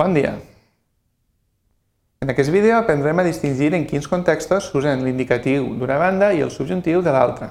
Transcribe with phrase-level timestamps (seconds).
[0.00, 0.38] Bon dia!
[2.24, 6.52] En aquest vídeo aprendrem a distingir en quins contextos s'usen l'indicatiu d'una banda i el
[6.54, 7.50] subjuntiu de l'altra.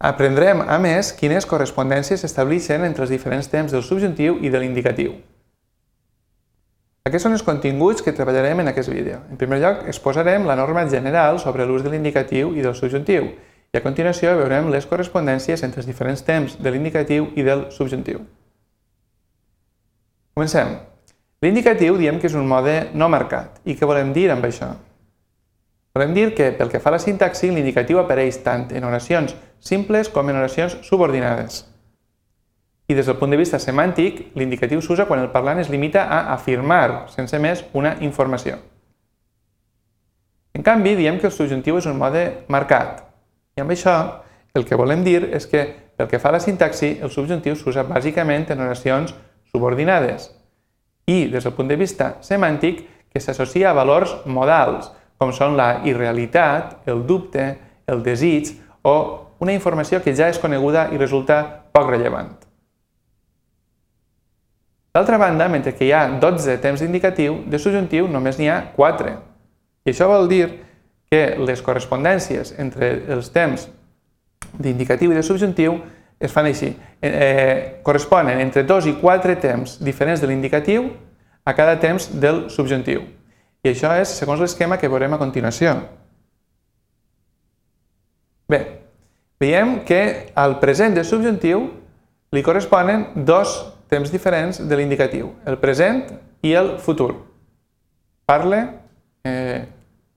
[0.00, 5.12] Aprendrem, a més, quines correspondències s'estableixen entre els diferents temps del subjuntiu i de l'indicatiu.
[7.04, 9.20] Aquests són els continguts que treballarem en aquest vídeo.
[9.28, 13.76] En primer lloc, exposarem la norma general sobre l'ús de l'indicatiu i del subjuntiu i
[13.76, 18.24] a continuació veurem les correspondències entre els diferents temps de l'indicatiu i del subjuntiu.
[20.42, 20.72] Comencem.
[21.38, 23.60] L'indicatiu diem que és un mode no marcat.
[23.62, 24.72] I què volem dir amb això?
[25.94, 30.10] Volem dir que, pel que fa a la sintaxi, l'indicatiu apareix tant en oracions simples
[30.10, 31.60] com en oracions subordinades.
[32.90, 36.34] I des del punt de vista semàntic, l'indicatiu s'usa quan el parlant es limita a
[36.34, 38.58] afirmar, sense més, una informació.
[40.58, 43.04] En canvi, diem que el subjuntiu és un mode marcat.
[43.54, 43.94] I amb això,
[44.58, 47.86] el que volem dir és que, pel que fa a la sintaxi, el subjuntiu s'usa
[47.86, 49.14] bàsicament en oracions
[49.52, 50.30] subordinades
[51.06, 54.88] i, des del punt de vista semàntic, que s'associa a valors modals,
[55.20, 57.44] com són la irrealitat, el dubte,
[57.86, 58.54] el desig
[58.88, 58.94] o
[59.44, 61.42] una informació que ja és coneguda i resulta
[61.74, 62.32] poc rellevant.
[64.92, 69.14] D'altra banda, mentre que hi ha 12 temps d'indicatiu, de subjuntiu només n'hi ha 4.
[69.84, 70.46] I això vol dir
[71.12, 73.68] que les correspondències entre els temps
[74.56, 75.78] d'indicatiu i de subjuntiu
[76.22, 76.70] es fan així.
[77.00, 80.86] Eh, eh, corresponen entre dos i quatre temps diferents de l'indicatiu
[81.44, 83.02] a cada temps del subjuntiu.
[83.62, 85.76] I això és segons l'esquema que veurem a continuació.
[88.50, 88.60] Bé,
[89.42, 91.68] veiem que al present del subjuntiu
[92.32, 93.54] li corresponen dos
[93.92, 96.06] temps diferents de l'indicatiu, el present
[96.42, 97.12] i el futur.
[98.26, 98.64] Parle,
[99.24, 99.66] eh,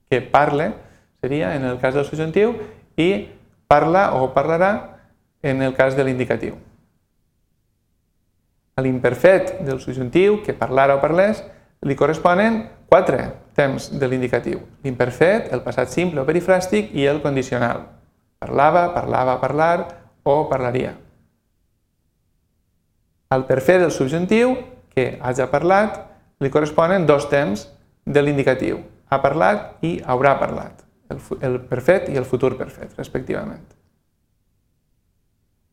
[0.08, 0.72] que parle,
[1.20, 2.54] seria en el cas del subjuntiu,
[2.96, 3.28] i
[3.68, 4.95] parla o parlarà
[5.46, 6.56] en el cas de l'indicatiu.
[8.76, 11.40] A l'imperfet del subjuntiu, que parlara o parlés,
[11.86, 14.60] li corresponen quatre temps de l'indicatiu.
[14.84, 17.86] L'imperfet, el passat simple o perifràstic i el condicional.
[18.42, 19.78] Parlava, parlava, parlar
[20.24, 20.96] o parlaria.
[23.30, 24.56] Al perfet del subjuntiu,
[24.92, 26.02] que haja parlat,
[26.40, 27.64] li corresponen dos temps
[28.04, 28.82] de l'indicatiu.
[29.08, 30.84] Ha parlat i haurà parlat.
[31.08, 33.64] El, el perfet i el futur perfet, respectivament.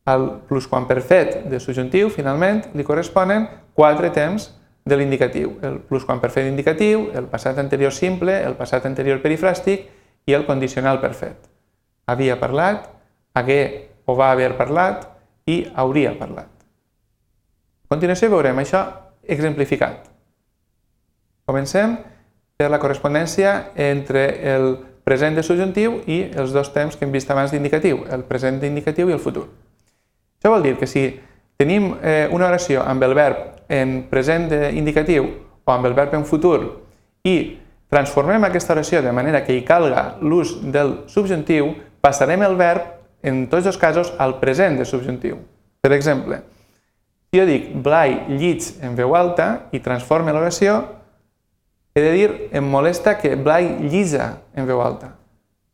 [0.04, 4.50] Al plusquamperfet de subjuntiu, finalment, li corresponen quatre temps
[4.84, 5.54] de l'indicatiu.
[5.64, 9.88] El plusquamperfet indicatiu, el passat anterior simple, el passat anterior perifràstic
[10.28, 11.48] i el condicional perfet.
[12.06, 12.90] Havia parlat,
[13.32, 13.62] hagué
[14.04, 15.08] o va haver parlat
[15.48, 16.52] i hauria parlat.
[17.84, 18.84] A continuació veurem això
[19.24, 20.10] exemplificat.
[21.48, 21.96] Comencem
[22.56, 27.30] per la correspondència entre el present de subjuntiu i els dos temps que hem vist
[27.32, 29.48] abans d'indicatiu, el present d'indicatiu i el futur.
[30.44, 31.06] Això vol dir que si
[31.56, 35.24] tenim eh, una oració amb el verb en present indicatiu
[35.64, 36.58] o amb el verb en futur
[37.24, 37.56] i
[37.88, 41.70] transformem aquesta oració de manera que hi calga l'ús del subjuntiu,
[42.04, 42.90] passarem el verb,
[43.24, 45.38] en tots els casos, al present de subjuntiu.
[45.80, 46.42] Per exemple,
[47.32, 50.76] si jo dic Blai llits en veu alta i transforme l'oració,
[51.96, 55.14] he de dir em molesta que Blai llisa en veu alta.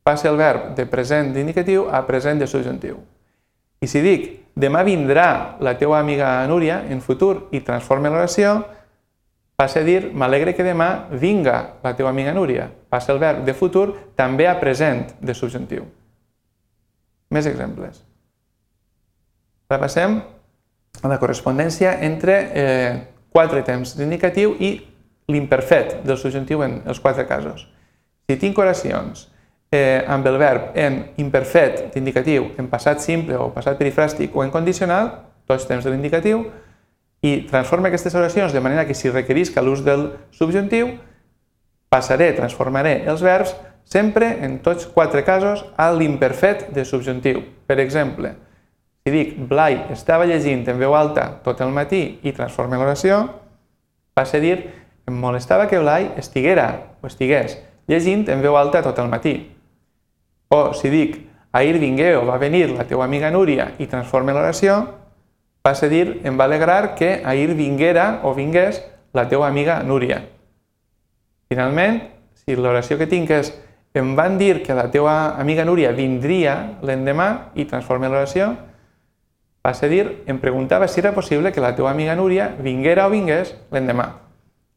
[0.06, 3.02] Passa el verb de present d'indicatiu a present de subjuntiu.
[3.82, 8.59] I si dic, demà vindrà la teua amiga Núria en futur i transforma l'oració,
[9.60, 12.69] passa a dir, m'alegre que demà vinga la teua amiga Núria.
[12.88, 15.88] Passa el verb de futur també a present de subjuntiu.
[17.31, 18.03] Més exemples.
[19.70, 20.16] Ara passem
[21.00, 22.94] a la correspondència entre eh,
[23.31, 24.72] quatre temps d'indicatiu i
[25.31, 27.69] l'imperfet del subjuntiu en els quatre casos.
[28.26, 29.28] Si tinc oracions
[29.70, 34.50] eh, amb el verb en imperfet d'indicatiu, en passat simple o passat perifràstic o en
[34.50, 35.12] condicional,
[35.47, 36.44] tots temps de l'indicatiu,
[37.22, 40.94] i transforma aquestes oracions de manera que si requerisca l'ús del subjuntiu,
[41.91, 43.54] passaré, transformaré els verbs
[43.84, 47.42] sempre, en tots quatre casos, a l'imperfet de subjuntiu.
[47.66, 48.34] Per exemple,
[49.04, 53.25] si dic Blai estava llegint en veu alta tot el matí i transforma l'oració,
[54.14, 54.56] passe a dir
[55.08, 56.70] em molestava que Blai estiguera
[57.02, 57.58] o estigués
[57.90, 59.34] llegint en veu alta tot el matí.
[60.50, 61.17] O si dic,
[61.52, 64.81] ahir vingué o va venir la teua amiga Núria i transforma l'oració,
[65.62, 68.81] passa a dir, em va alegrar que ahir vinguera o vingués
[69.14, 70.25] la teua amiga Núria.
[71.47, 72.00] Finalment,
[72.35, 73.52] si l'oració que tinc és
[73.94, 78.50] em van dir que la teua amiga Núria vindria l'endemà i transforma l'oració,
[79.62, 83.14] passa a dir, em preguntava si era possible que la teua amiga Núria vinguera o
[83.14, 84.11] vingués l'endemà.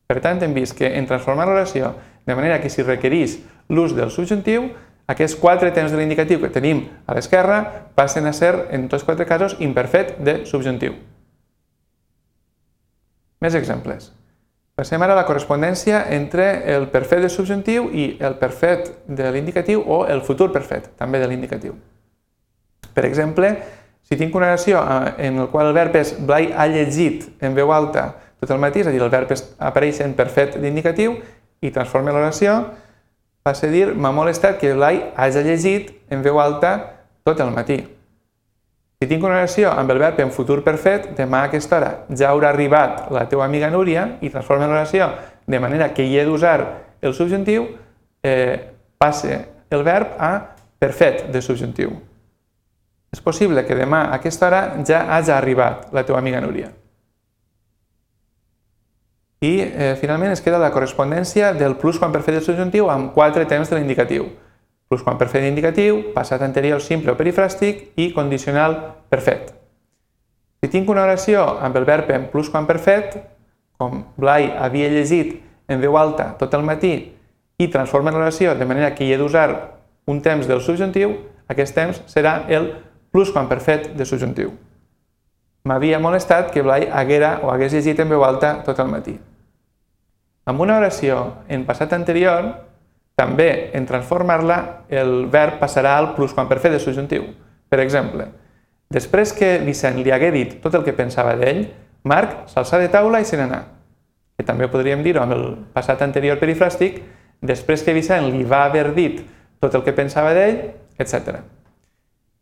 [0.06, 1.96] Per tant, hem vist que en transformar l'oració
[2.26, 4.70] de manera que si requerís l'ús del subjuntiu,
[5.08, 7.60] aquests quatre temps de l'indicatiu que tenim a l'esquerra
[7.96, 10.96] passen a ser, en tots quatre casos, imperfet de subjuntiu.
[13.44, 14.12] Més exemples.
[14.74, 19.84] Passem ara a la correspondència entre el perfet de subjuntiu i el perfet de l'indicatiu
[19.86, 21.76] o el futur perfet, també de l'indicatiu.
[22.94, 23.52] Per exemple,
[24.02, 27.54] si tinc una oració eh, en la qual el verb és Blai ha llegit en
[27.54, 31.16] veu alta tot el matí, és a dir, el verb apareix en perfet d'indicatiu
[31.64, 32.58] i transforma l'oració,
[33.44, 36.74] passa a dir m'ha molestat que Blai hagi llegit en veu alta
[37.24, 37.82] tot el matí.
[39.04, 42.30] Si tinc una oració amb el verb en futur perfet, demà a aquesta hora ja
[42.32, 45.10] haurà arribat la teva amiga Núria i transforma l'oració
[45.46, 46.60] de manera que hi he d'usar
[47.02, 47.68] el subjuntiu,
[48.24, 48.56] eh,
[48.98, 51.92] passe el verb a perfet de subjuntiu.
[53.12, 56.72] És possible que demà a aquesta hora ja hagi arribat la teva amiga Núria.
[59.44, 63.44] I eh, finalment es queda la correspondència del plus quan perfet del subjuntiu amb quatre
[63.50, 64.30] temps de l'indicatiu
[65.02, 68.76] quan perfet indicatiu, passat anterior simple o perifràstic i condicional
[69.10, 69.54] perfet.
[70.62, 73.18] Si tinc una oració amb el verb en plusquamperfet,
[73.80, 76.94] com Blai havia llegit en veu alta tot el matí
[77.58, 79.50] i transforma l'oració de manera que hi he d'usar
[80.08, 81.16] un temps del subjuntiu,
[81.48, 82.74] aquest temps serà el
[83.12, 84.54] plusquamperfet de subjuntiu.
[85.64, 89.16] M'havia molestat que Blai haguera o hagués llegit en veu alta tot el matí.
[90.46, 92.50] Amb una oració en passat anterior,
[93.16, 94.58] també, en transformar-la,
[94.90, 97.30] el verb passarà al plusquamperfet de subjuntiu.
[97.70, 98.28] Per exemple,
[98.92, 101.68] després que Vicent li hagué dit tot el que pensava d'ell,
[102.04, 103.62] Marc s'alçà de taula i se n'anà.
[104.36, 105.46] Que també podríem dir-ho amb el
[105.76, 107.00] passat anterior perifràstic,
[107.40, 109.22] després que Vicent li va haver dit
[109.64, 110.60] tot el que pensava d'ell,
[111.00, 111.40] etc.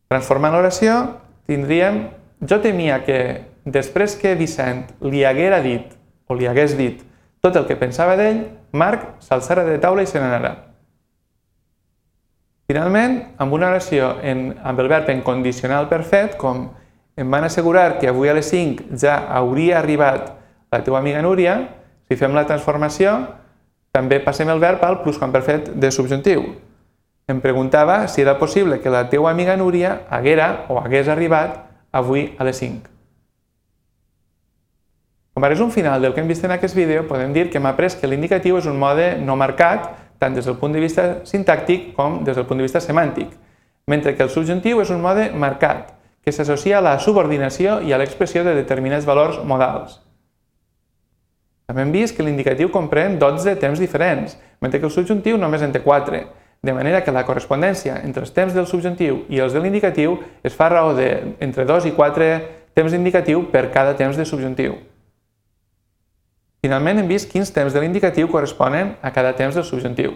[0.09, 0.97] Transformant l'oració,
[1.45, 2.07] tindríem
[2.47, 3.19] jo temia que
[3.65, 5.93] després que Vicent li haguera dit
[6.25, 7.03] o li hagués dit
[7.41, 8.43] tot el que pensava d'ell,
[8.77, 10.53] Marc s'alçara de taula i se n'anarà.
[12.69, 16.69] Finalment, amb una oració en, amb el verb en condicional perfet, com
[17.19, 20.29] em van assegurar que avui a les 5 ja hauria arribat
[20.71, 21.57] la teva amiga Núria,
[22.07, 23.17] si fem la transformació,
[23.91, 26.45] també passem el verb al plusquamperfet de subjuntiu.
[27.27, 31.57] Em preguntava si era possible que la teva amiga Núria haguera o hagués arribat
[31.91, 33.00] avui a les 5.
[35.41, 37.65] Com a resum final del que hem vist en aquest vídeo, podem dir que hem
[37.65, 39.87] après que l'indicatiu és un mode no marcat,
[40.21, 43.31] tant des del punt de vista sintàctic com des del punt de vista semàntic,
[43.89, 47.97] mentre que el subjuntiu és un mode marcat, que s'associa a la subordinació i a
[47.97, 49.95] l'expressió de determinats valors modals.
[51.65, 55.73] També hem vist que l'indicatiu comprèn 12 temps diferents, mentre que el subjuntiu només en
[55.73, 56.21] té 4,
[56.61, 60.53] de manera que la correspondència entre els temps del subjuntiu i els de l'indicatiu es
[60.53, 62.31] fa raó de entre 2 i 4
[62.77, 64.77] temps d'indicatiu per cada temps de subjuntiu.
[66.61, 70.13] Finalment hem vist quins temps de l'indicatiu corresponen a cada temps del subjuntiu.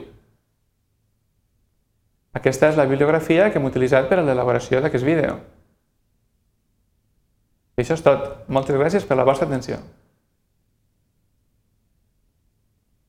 [2.37, 5.39] Aquesta és la bibliografia que hem utilitzat per a l'elaboració d'aquest vídeo.
[7.75, 8.27] I això és tot.
[8.47, 9.79] Moltes gràcies per la vostra atenció.